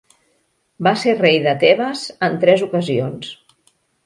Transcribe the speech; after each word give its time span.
Va 0.87 0.93
ser 1.01 1.13
rei 1.19 1.37
de 1.49 1.53
Tebes 1.65 2.07
en 2.29 2.41
tres 2.45 2.65
ocasions. 2.71 3.31